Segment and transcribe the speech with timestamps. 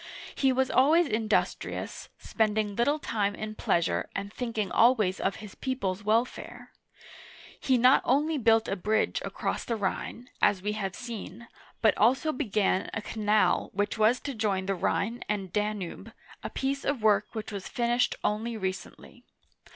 [0.33, 5.53] He was always industrious, spend ing little time in pleasure, and thinking always of his
[5.53, 6.71] people's Welfare.
[7.59, 11.47] He not only built a bridge across the Rhine,— as we have seen,—
[11.83, 16.11] but also began a canal which was to join the Rhine and Danube,
[16.41, 19.23] a piece of work which was finished only recently.